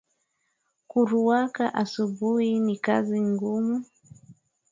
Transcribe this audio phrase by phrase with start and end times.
[0.89, 3.75] Kuruaka asubuhi ni kazi ngumu